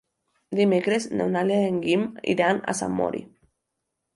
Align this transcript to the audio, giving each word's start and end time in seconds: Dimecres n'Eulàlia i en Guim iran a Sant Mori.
Dimecres 0.59 1.05
n'Eulàlia 1.19 1.59
i 1.65 1.69
en 1.73 1.77
Guim 1.85 2.07
iran 2.35 2.63
a 2.75 2.79
Sant 2.81 2.97
Mori. 3.03 3.23